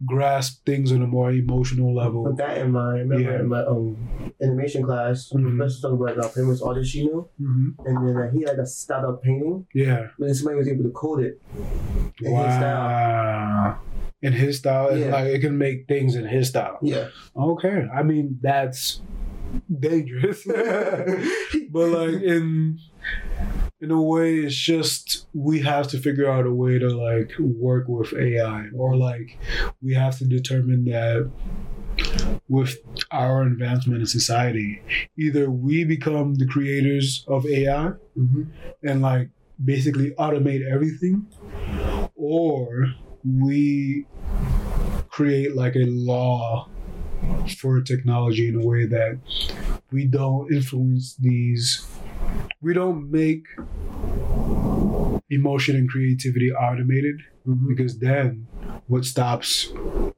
[0.07, 2.25] grasp things on a more emotional level.
[2.25, 3.41] With that in mind, I remember Yeah.
[3.41, 3.97] in my um,
[4.41, 5.57] animation class, the Mhm.
[5.59, 8.67] professor talking about uh, famous artist you know, hmm and then uh, he had a
[8.67, 10.09] style of painting, yeah.
[10.19, 11.41] But then somebody was able to code it.
[12.23, 12.85] In his style.
[12.89, 13.79] wow.
[14.23, 14.97] In his style?
[14.97, 15.11] Yeah.
[15.11, 16.79] like it can make things in his style.
[16.83, 17.09] Yeah.
[17.37, 17.87] okay.
[17.95, 19.01] I mean that's
[19.69, 20.47] dangerous.
[21.71, 22.79] But like in
[23.81, 27.87] in a way it's just we have to figure out a way to like work
[27.89, 29.39] with ai or like
[29.83, 31.31] we have to determine that
[32.49, 32.79] with
[33.11, 34.83] our advancement in society
[35.17, 38.45] either we become the creators of ai hmm
[38.83, 39.29] and like
[39.65, 41.27] basically automate everything
[42.15, 42.87] or
[43.25, 44.07] we
[45.09, 46.69] create like a law
[47.59, 49.19] for technology in a way that
[49.91, 51.87] we don't influence these
[52.61, 53.45] we don't make
[55.31, 58.47] emotion and creativity automated hmm because then
[58.89, 59.73] what stops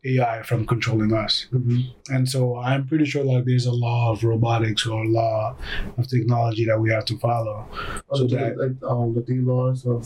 [0.05, 1.46] AI from controlling us?
[1.51, 5.57] hmm And so I'm pretty sure like there's a law of robotics or a law
[5.99, 7.66] of technology that we have to follow.
[8.14, 10.03] So So that- like um, the three laws of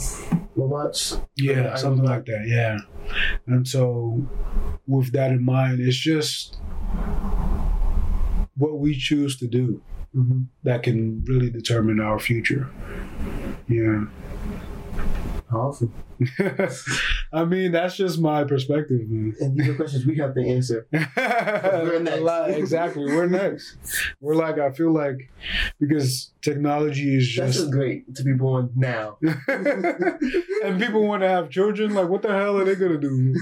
[0.57, 1.19] robots.
[1.37, 2.45] Yeah, I something like that.
[2.47, 2.77] Yeah.
[3.47, 4.27] And so,
[4.87, 6.59] with that in mind, it's just
[8.57, 9.83] what we choose to do
[10.15, 12.71] hmm that can really determine our future.
[13.69, 14.05] Yeah.
[15.53, 15.93] Awesome.
[17.33, 19.35] I mean, that's just my perspective, man.
[19.41, 20.87] And these are questions we have to answer.
[20.93, 22.57] We're next.
[22.57, 23.05] exactly.
[23.05, 23.77] We're next.
[24.21, 25.31] We're like, I feel like
[25.79, 27.59] because technology is just.
[27.59, 29.19] just great to be born now.
[29.23, 31.95] and people want to have children.
[31.95, 33.35] Like, what the hell are they gonna do?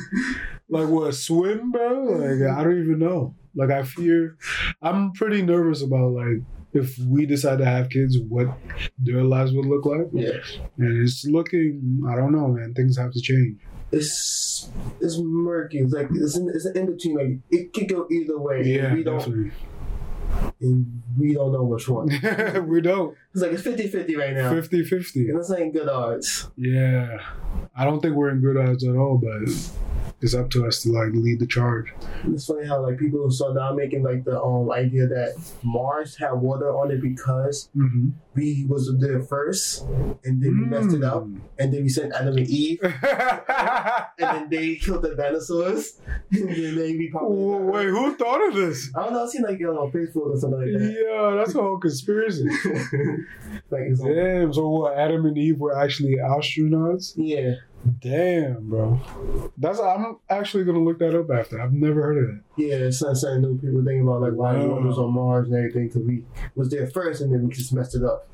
[0.68, 2.04] Like, what swim, bro?
[2.04, 3.34] Like, I don't even know.
[3.54, 4.36] Like, I fear.
[4.80, 6.42] I'm pretty nervous about like
[6.74, 8.48] if we decide to have kids, what
[8.98, 10.08] their lives would look like.
[10.12, 10.38] Yeah.
[10.78, 12.02] And it's looking.
[12.10, 12.74] I don't know, man.
[12.74, 13.58] Things have to change.
[13.90, 15.78] It's it's murky.
[15.78, 17.16] It's like it's in, it's in between.
[17.16, 18.62] Like it could go either way.
[18.64, 19.52] Yeah, we don't definitely.
[20.62, 22.06] and we don't know which one.
[22.68, 23.14] we don't.
[23.34, 24.50] It's like it's 50-50 right now.
[24.50, 25.28] 50 50.
[25.28, 26.48] And this ain't good odds.
[26.56, 27.18] Yeah.
[27.76, 29.52] I don't think we're in good odds at all, but
[30.22, 31.92] it's up to us to like lead the charge.
[32.28, 36.32] It's funny how like people start now making like the um idea that Mars had
[36.32, 38.10] water on it because Mm-hmm.
[38.34, 39.82] we was there first
[40.24, 41.24] and then we messed it up
[41.58, 42.92] and then we sent Adam and Eve and
[44.18, 47.36] then they killed the dinosaurs and then they we probably
[47.72, 48.90] Wait, who thought of this?
[48.96, 50.92] I don't know, I've seen like you know, on Facebook or something like that.
[50.92, 52.44] Yeah, that's a whole conspiracy.
[53.70, 54.98] like it's Damn, so what?
[54.98, 57.12] Adam and Eve were actually astronauts?
[57.16, 57.54] yeah.
[58.00, 59.00] Damn, bro.
[59.58, 61.60] That's I'm actually gonna look that up after.
[61.60, 62.42] I've never heard of it.
[62.56, 65.56] Yeah, it's something, something new people thinking about like why we was on Mars and
[65.56, 68.28] everything because we was there first and then we just messed it up.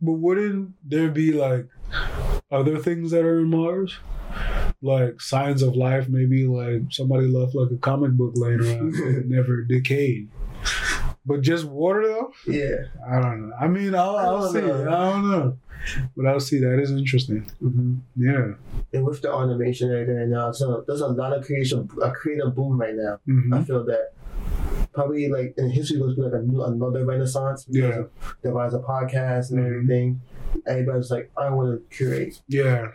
[0.00, 1.68] But wouldn't there be like
[2.50, 3.96] other things that are in Mars?
[4.82, 9.24] Like signs of life, maybe like somebody left like a comic book laying around that
[9.28, 10.28] never decayed.
[11.24, 12.76] But just water though, Yeah.
[13.10, 13.56] I don't know.
[13.58, 14.60] I mean, I'll, I'll see.
[14.60, 14.82] know.
[14.82, 15.58] I don't know,
[16.16, 16.58] but I'll see.
[16.60, 17.42] That is interesting.
[17.62, 17.94] Mm-hmm.
[18.16, 18.54] Yeah.
[18.92, 22.54] And with the automation right there now, so there's a lot of creation, a creative
[22.54, 23.18] boom right now.
[23.26, 24.12] hmm I feel that
[24.92, 27.66] probably like in history was like a new another renaissance.
[27.68, 28.00] Yeah.
[28.00, 28.10] of
[28.42, 29.66] The rise of podcasts and Mhm.
[29.66, 30.20] everything.
[30.66, 32.40] Everybody's like, I want to curate.
[32.48, 32.88] Yeah.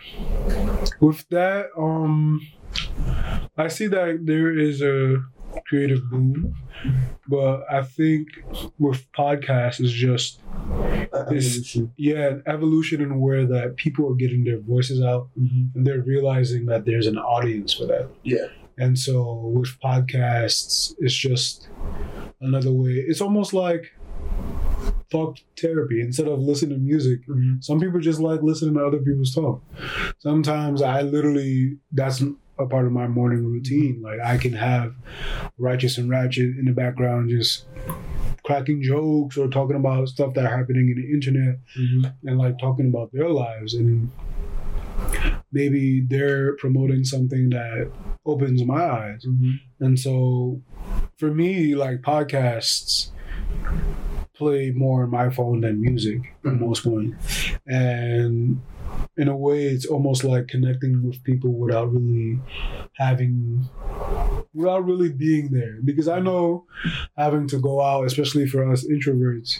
[0.99, 2.41] With that, um,
[3.57, 5.23] I see that there is a
[5.67, 6.53] creative boom,
[7.27, 8.27] but I think
[8.79, 10.39] with podcasts is just
[11.31, 11.91] It's- evolution.
[11.97, 15.77] yeah evolution in where that people are getting their voices out Mm-hmm.
[15.77, 18.09] and they're realizing that there's an audience for that.
[18.23, 18.47] Yeah.
[18.77, 21.69] And so with podcasts, it's just
[22.39, 22.93] another way.
[23.09, 23.91] It's almost like
[25.11, 27.19] talk therapy instead of listening to music.
[27.27, 27.55] Mm-hmm.
[27.59, 29.61] Some people just like listening to other people's talk.
[30.19, 32.23] Sometimes I literally that's
[32.61, 34.01] a part of my morning routine.
[34.01, 34.93] Like I can have
[35.57, 37.65] righteous and ratchet in the background just
[38.43, 42.27] cracking jokes or talking about stuff that are happening in the internet Mm-hmm.
[42.27, 44.09] and like talking about their lives and
[45.51, 47.91] maybe they're promoting something that
[48.25, 49.25] opens my eyes.
[49.25, 49.51] Mm-hmm.
[49.85, 50.61] And so
[51.17, 53.09] for me, like podcasts
[54.33, 56.59] play more on my phone than music at Mhm.
[56.59, 57.13] most point.
[57.67, 58.61] And
[59.21, 62.39] in a way it's almost like connecting with people without really
[62.95, 63.69] having
[64.53, 65.77] without really being there.
[65.83, 66.65] Because I know
[67.17, 69.59] having to go out, especially for us introverts,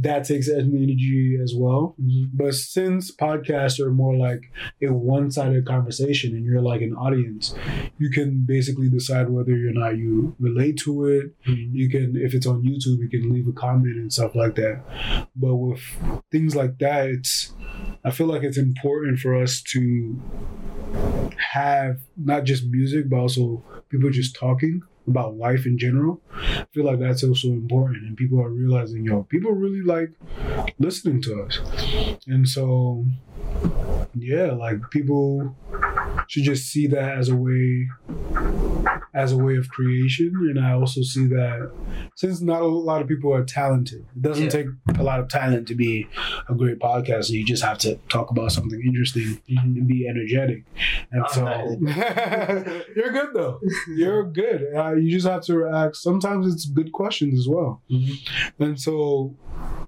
[0.00, 1.94] that takes energy as well.
[2.00, 2.36] Mm-hmm.
[2.36, 4.50] But since podcasts are more like
[4.82, 7.54] a one sided conversation and you're like an audience,
[7.98, 11.32] you can basically decide whether or not you relate to it.
[11.46, 11.76] Mm-hmm.
[11.76, 14.82] You can, if it's on YouTube, you can leave a comment and stuff like that.
[15.36, 15.80] But with
[16.30, 17.52] things like that, it's,
[18.04, 20.20] I feel like it's important for us to
[21.52, 23.62] have not just music, but also
[23.94, 26.20] people just talking about life in general.
[26.32, 30.10] I feel like that's also important, and people are realizing, yo, people really like
[30.78, 31.60] listening to us,
[32.26, 33.04] and so
[34.14, 35.54] yeah, like people
[36.28, 37.88] should just see that as a way
[39.14, 41.70] as a way of creation and i also see that
[42.16, 44.50] since not a lot of people are talented it doesn't Yeah.
[44.50, 44.66] take
[44.98, 46.06] a lot of talent to be
[46.48, 47.30] a great podcaster.
[47.30, 50.64] You just have to talk about something interesting and be energetic.
[51.10, 51.44] And I'm so
[52.96, 53.60] you're good though.
[53.88, 54.66] You're good.
[54.76, 55.96] Uh, you just have to ask.
[55.96, 57.82] Sometimes it's good questions as well.
[57.90, 58.62] Mm-hmm.
[58.62, 59.34] and so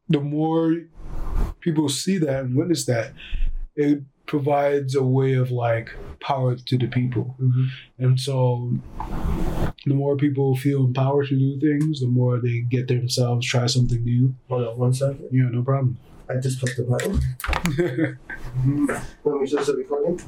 [0.08, 0.74] the more
[1.60, 3.12] people see that and witness that,
[3.76, 7.36] it provides a way of like power to the people.
[7.40, 8.04] Mm-hmm.
[8.04, 8.72] And so
[9.86, 14.02] the more people feel empowered to do things, the more they get themselves try something
[14.04, 14.34] new.
[14.48, 15.28] Hold on one second.
[15.30, 15.98] Yeah, no problem.
[16.28, 17.20] I just pressed the button.
[19.24, 20.20] Let me just recording.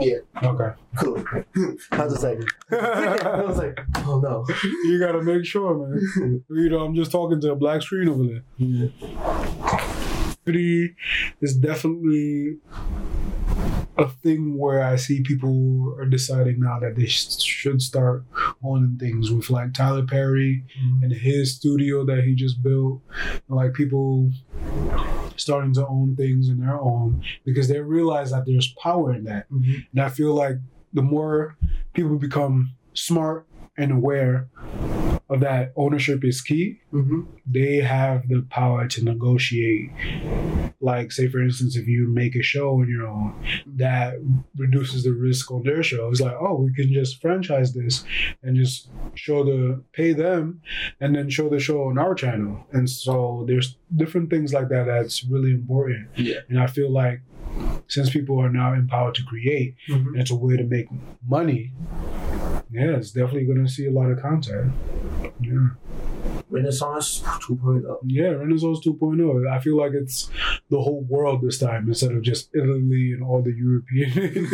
[0.00, 0.70] Yeah, okay.
[0.96, 1.24] cool.
[1.90, 2.38] I was like,
[2.70, 4.46] I was like, oh no.
[4.84, 6.44] You gotta make sure, man.
[6.48, 8.42] You know, I'm just talking to a black screen over there.
[10.44, 10.94] Creativity
[11.40, 12.58] is definitely
[13.98, 18.24] a thing where I see people are deciding now that they sh- should start
[18.62, 20.64] owning things with like Tyler Perry
[21.02, 23.02] and his studio that he just built.
[23.48, 24.30] Like people
[25.36, 29.50] starting to own things in their own because they realize that there's power in that.
[29.50, 29.80] Mm-hmm.
[29.92, 30.56] And I feel like
[30.92, 31.56] the more
[31.92, 34.48] people become smart and aware
[35.32, 37.20] of that ownership is key, Mm-hmm.
[37.46, 39.90] they have the power to negotiate.
[40.80, 43.34] Like, say, for instance, if you make a show on your own,
[43.76, 44.14] that
[44.56, 46.08] reduces the risk on their show.
[46.10, 48.04] It's like, oh, we can just franchise this
[48.42, 50.60] and just show the pay them
[51.00, 52.66] and then show the show on our channel.
[52.72, 56.08] And so there's different things like that that's really important.
[56.16, 56.40] Yeah.
[56.48, 57.20] And I feel like
[57.86, 60.08] since people are now empowered to create, Mm-hmm.
[60.08, 60.88] and it's a way to make
[61.26, 61.72] money.
[62.72, 64.72] Yeah, it's definitely going to see a lot of content.
[65.40, 65.68] Yeah.
[66.48, 67.38] Renaissance oh.
[67.48, 67.98] 2.0.
[68.04, 69.50] Yeah, Renaissance 2.0.
[69.50, 70.30] I feel like it's
[70.70, 74.46] the whole world this time instead of just Italy and all the European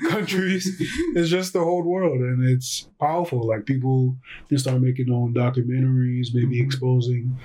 [0.08, 0.80] countries.
[1.14, 3.46] It's just the whole world, and it's powerful.
[3.46, 4.16] Like people
[4.48, 7.38] can start making their own documentaries, maybe exposing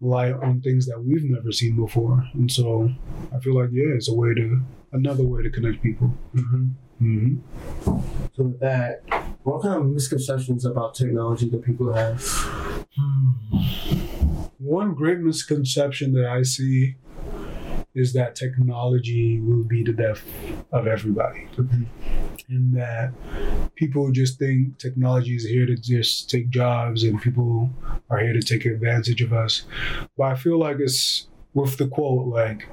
[0.00, 2.24] light on things that we've never seen before.
[2.34, 2.90] And so
[3.34, 4.60] I feel like yeah, it's a way to
[4.92, 6.12] another way to connect people.
[6.34, 6.64] Mm-hmm.
[6.98, 7.34] hmm
[8.34, 9.02] So with that,
[9.44, 12.22] what kind of misconceptions about technology do people have?
[12.96, 13.30] Hmm.
[14.58, 16.96] One great misconception that I see
[17.94, 20.22] is that technology will be the death
[20.72, 21.46] of everybody.
[21.56, 21.84] Mm-hmm.
[22.48, 23.12] And that
[23.74, 27.70] people just think technology is here to just take jobs and people
[28.08, 29.64] are here to take advantage of us.
[30.16, 32.66] But I feel like it's with the quote like,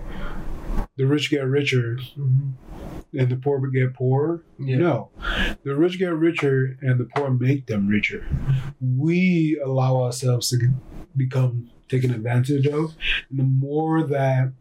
[0.95, 2.49] the rich get richer mm-hmm.
[3.17, 4.43] And the poor get poorer.
[4.59, 4.77] Yeah.
[4.77, 5.09] No,
[5.63, 8.25] the rich get richer and the poor make them richer.
[8.81, 10.57] We allow ourselves to
[11.15, 12.95] become taken advantage of.
[13.29, 14.53] And the more that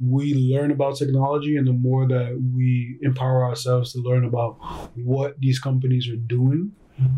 [0.00, 4.56] we learn about technology and the more that we empower ourselves to learn about
[4.96, 6.72] what these companies are doing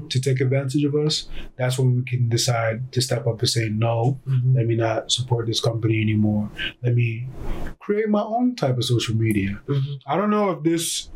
[0.09, 3.69] to take advantage of us, that's when we can decide to step up and say,
[3.69, 4.55] no, Mhm.
[4.55, 6.51] let me not support this company anymore.
[6.83, 7.27] Let me
[7.81, 9.61] create my own type of social media.
[9.69, 9.99] Mhm.
[10.07, 11.09] I don't know if this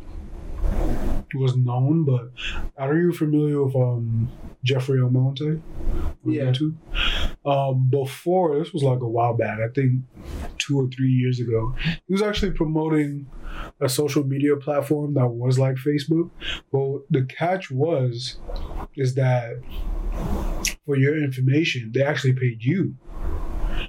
[1.39, 2.31] was known, but
[2.77, 4.29] are you familiar with um,
[4.63, 5.61] Jeffrey Almonte?
[6.25, 6.43] Yeah.
[6.45, 6.75] YouTube?
[7.45, 10.03] Um, before this was like a while back, I think
[10.57, 13.27] two or three years ago, he was actually promoting
[13.79, 16.29] a social media platform that was like Facebook.
[16.71, 18.37] But the catch was,
[18.95, 19.61] is that
[20.85, 22.95] for your information, they actually paid you.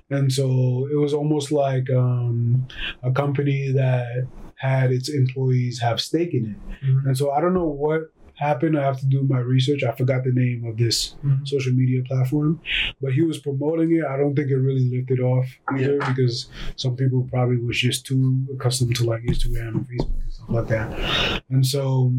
[0.09, 2.67] And so it was almost like um,
[3.03, 4.27] a company that
[4.61, 6.87] had its employees have stake in it.
[6.87, 7.07] Mhm.
[7.07, 8.75] And so I don't know what happened.
[8.79, 9.83] I have to do my research.
[9.85, 11.47] I forgot the name of this Mhm.
[11.47, 12.59] social media platform,
[13.03, 14.05] but he was promoting it.
[14.05, 15.47] I don't think it really lifted off
[15.77, 18.23] either because some people probably was just too
[18.55, 21.43] accustomed to like Instagram and Facebook and stuff like that.
[21.51, 22.15] And so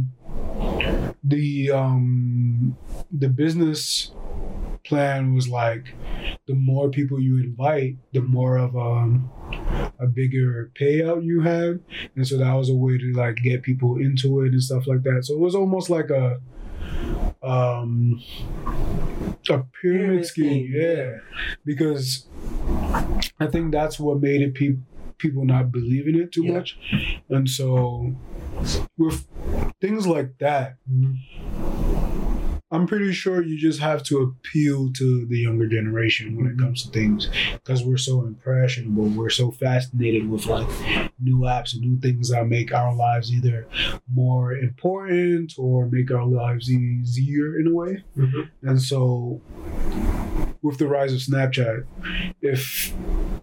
[1.24, 2.76] the um
[3.12, 4.12] the business
[4.84, 5.86] plan was like
[6.48, 9.30] the more people you invite, the more of um
[10.00, 11.80] a bigger payout you had.
[12.16, 15.04] And so that was a way to like get people into it and stuff like
[15.04, 15.26] that.
[15.26, 16.40] So it was almost like a
[17.44, 18.22] um
[19.50, 21.18] a pyramid scheme, yeah.
[21.66, 22.28] Because
[23.40, 24.82] I think that's what made it people
[25.18, 26.54] people not believe in it too Yeah.
[26.54, 26.78] much.
[27.30, 28.16] And so
[28.98, 29.28] with
[29.80, 31.18] things like that, Mhm.
[32.72, 36.84] I'm pretty sure you just have to appeal to the younger generation when it comes
[36.84, 39.04] to things because we're so impressionable.
[39.10, 40.70] We're so fascinated with like
[41.20, 43.68] new apps and new things that make our lives either
[44.14, 48.04] more important or make our lives easier in a way.
[48.18, 48.50] Mhm.
[48.64, 49.42] And so,
[50.62, 51.84] with the rise of Snapchat,
[52.42, 52.96] if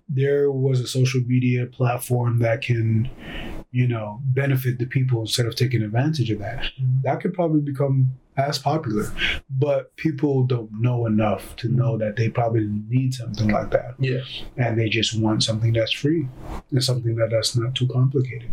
[0.09, 3.11] there was a social media platform that can,
[3.73, 6.65] you know, benefit the people instead of taking advantage of that,
[7.03, 9.13] that could probably become as popular.
[9.51, 13.97] But people don't know enough to know that they probably need something like that.
[13.99, 14.23] Yeah.
[14.57, 16.29] And they just want something that's free
[16.71, 18.51] and something that that's not too complicated.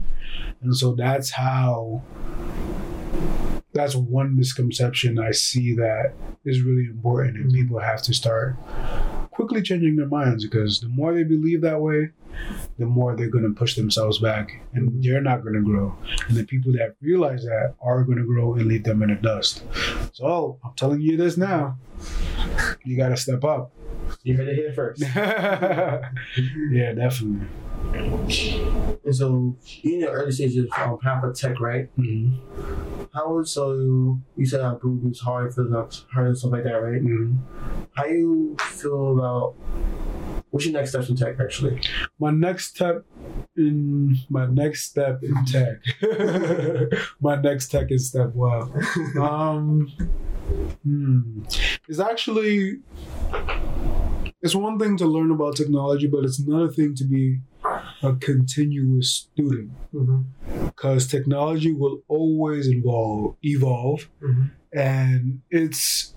[0.61, 2.01] And so that's how
[3.73, 6.13] that's one misconception I see that
[6.45, 8.55] is really important and people have to start
[9.35, 12.09] quickly changing their minds because the more they believe that way,
[12.79, 15.95] the more they're going to push themselves back and they're not going to grow.
[16.27, 19.15] And the people that realize that are going to grow and leave them in the
[19.15, 19.63] dust.
[20.13, 21.77] So I'm telling you this now.
[22.83, 23.71] You got to step up.
[24.23, 25.01] You heard it here first.
[26.71, 27.47] yeah, definitely.
[29.05, 31.89] And so, you in the early stages of um, Path of Tech, right?
[31.95, 32.33] hmm
[33.13, 36.71] How so you said how Google was hard for the hard and stuff like that,
[36.73, 37.01] right?
[37.01, 37.35] hmm
[37.93, 39.55] How you feel about
[40.49, 41.79] what's your next step in tech actually?
[42.19, 43.05] My next step
[43.55, 45.77] in my next step in tech.
[47.21, 48.33] my next tech is step.
[48.33, 48.71] Wow.
[49.21, 49.91] um,
[50.83, 51.43] hmm.
[51.87, 52.79] It's actually
[54.41, 57.39] it's one thing to learn about technology, but it's another thing to be
[58.03, 60.65] a continuous student Mm-hmm.
[60.67, 64.51] because technology will always evolve, evolve, Mhm.
[64.73, 66.13] and it's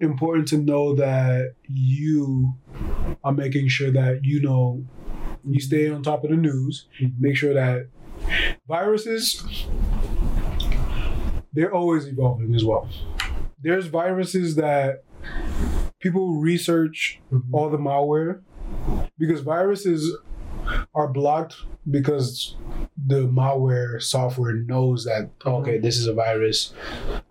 [0.00, 2.54] important to know that you
[3.22, 4.84] are making sure that you know
[5.46, 6.88] you stay on top of the news.
[7.18, 7.86] Make sure that
[8.66, 9.42] viruses
[11.52, 12.88] they're always evolving as well.
[13.62, 15.04] There's viruses that
[16.00, 17.54] people research Mm-hmm.
[17.54, 18.40] all the malware
[19.18, 20.16] because viruses
[20.94, 21.56] are blocked
[21.90, 22.56] because
[23.06, 26.72] the malware software knows that okay this is a virus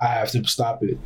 [0.03, 0.97] i have to stop it.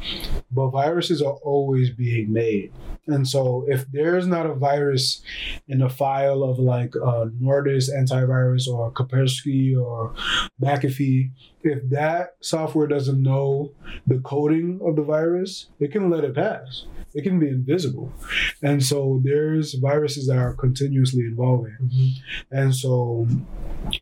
[0.51, 2.73] But viruses are always being made.
[3.07, 5.21] And so if there's not a virus
[5.67, 10.13] in a file of like uh, nordis antivirus or kaspersky or
[10.61, 11.31] mcafee
[11.63, 13.71] if that software doesn't know
[14.07, 16.85] the coding of the virus it can let it pass.
[17.13, 18.11] It can be invisible.
[18.61, 21.77] And so there's viruses that are continuously evolving.
[21.81, 22.57] Mm-hmm.
[22.57, 23.27] and so,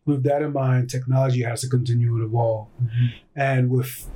[0.06, 2.68] with that in mind, technology has to continue to evolve.
[3.36, 4.10] And with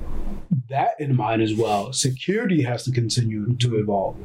[0.68, 3.80] that in mind as well, security has to continue to mm-hmm.
[3.80, 4.16] evolve.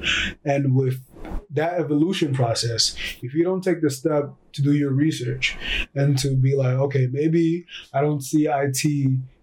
[0.43, 1.01] And with
[1.49, 5.57] that evolution process, if you don't take the step to do your research
[5.93, 8.85] and to be like, okay, maybe I don't see IT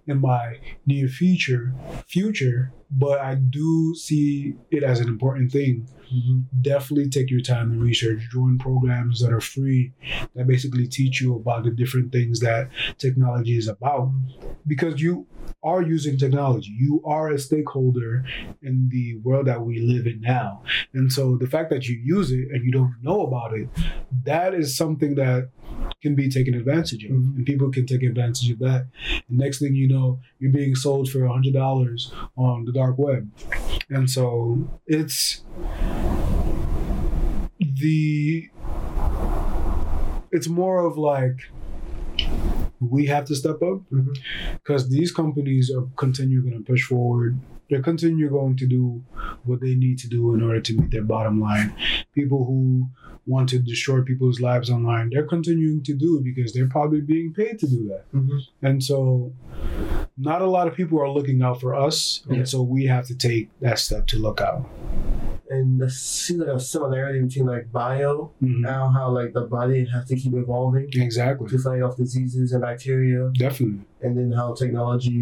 [0.06, 1.74] in my near future,
[2.08, 6.40] future, but I do see it as an important thing mm-hmm.
[6.60, 8.28] definitely take your time to research.
[8.30, 9.92] Join programs that are free
[10.34, 14.10] that basically teach you about the different things that technology is about.
[14.66, 15.26] Because you
[15.64, 16.74] are using technology.
[16.76, 18.24] You are a stakeholder
[18.62, 20.62] in the world that we live in now.
[20.92, 23.68] And so the fact that you use it and you don't know about it,
[24.24, 25.50] that is something that
[26.02, 27.12] can be taken advantage of.
[27.12, 27.36] Mm-hmm.
[27.36, 28.86] And people can take advantage of that.
[29.28, 32.98] And next thing you know, you're being sold for a hundred dollars on the dark
[32.98, 33.30] web.
[33.88, 35.44] And so it's
[37.60, 38.48] the
[40.32, 41.36] it's more of like
[42.90, 43.82] we have to step up
[44.54, 47.38] because these companies are continuing going to push forward.
[47.70, 49.02] They're continuing going to do
[49.44, 51.74] what they need to do in order to meet their bottom line.
[52.14, 52.88] People who
[53.24, 57.58] want to destroy people's lives online, they're continuing to do because they're probably being paid
[57.60, 58.04] to do that.
[58.12, 58.40] Mhm.
[58.60, 59.32] And so,
[60.18, 62.38] not a lot of people are looking out for us, Yeah.
[62.38, 64.68] and so we have to take that step to look out.
[65.54, 68.60] And there seems like a similarity between like bio Mhm.
[68.70, 72.62] now how like the body has to keep evolving Exactly, to fight off diseases and
[72.62, 73.80] bacteria, definitely.
[74.04, 75.18] and then how technology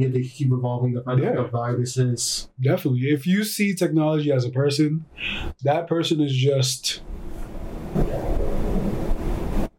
[0.00, 1.36] yeah they keep evolving the fight Yeah.
[1.42, 2.48] off viruses.
[2.70, 3.02] Definitely.
[3.16, 5.04] If you see technology as a person,
[5.68, 7.02] that person is just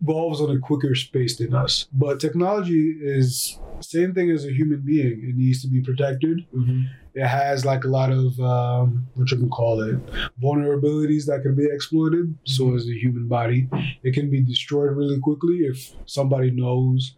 [0.02, 1.88] evolves on a quicker space than us.
[1.94, 5.18] But technology is same thing as a human being.
[5.30, 6.46] It needs to be protected.
[6.56, 6.82] Mm-hmm.
[7.18, 9.98] It has like a lot of um, what you can call it
[10.40, 12.38] vulnerabilities that can be exploited.
[12.44, 13.68] So is the human body.
[14.04, 17.16] It can be destroyed really quickly if somebody knows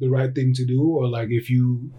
[0.00, 1.92] the right thing to do, or like if you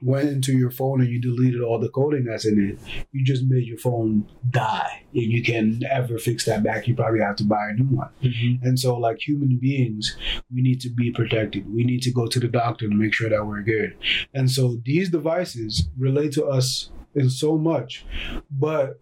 [0.00, 3.44] went into your phone and you deleted all the coding that's in it, you just
[3.48, 6.86] made your phone die, and you can never fix that back.
[6.86, 8.10] You probably have to buy a new one.
[8.22, 8.66] Mm-hmm.
[8.66, 10.16] And so, like human beings,
[10.52, 11.72] we need to be protected.
[11.72, 13.96] We need to go to the doctor to make sure that we're good.
[14.34, 18.04] And so, these devices relate to us in so much,
[18.50, 19.00] but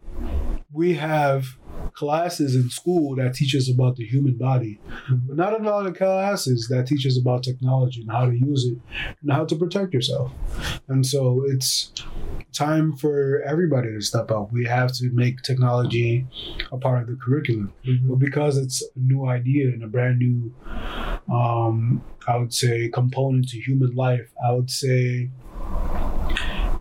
[0.72, 1.58] we have
[1.96, 4.78] classes in school that teach us about the human body,
[5.26, 8.64] but not a lot of classes that teach us about technology and how to use
[8.66, 8.78] it
[9.22, 10.30] and how to protect yourself.
[10.88, 11.92] And so, it's
[12.52, 14.52] time for everybody to step up.
[14.52, 16.26] We have to make technology
[16.72, 18.08] a part of the curriculum Mm-hmm.
[18.08, 20.52] but because it's a new idea and a brand new
[21.32, 25.30] um i would say component to human life i would say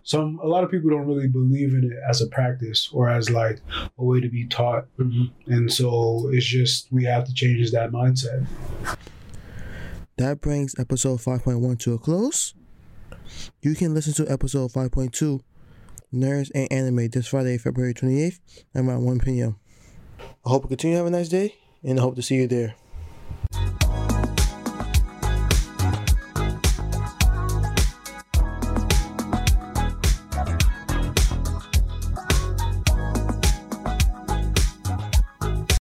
[0.06, 3.30] some a lot of people don't really believe in it as a practice or as
[3.30, 3.60] like
[3.97, 5.51] a way to be taught Mm-hmm.
[5.51, 8.45] and so it's just we have to change that mindset
[10.18, 12.53] That brings episode 5.1 to a close.
[13.62, 15.41] You can listen to episode 5.2,
[16.14, 18.39] Nerds and Anime, this Friday, February 28th,
[18.76, 19.58] around 1 p.m.
[20.45, 22.47] I hope you continue to have a nice day, and I hope to see you
[22.47, 22.76] there.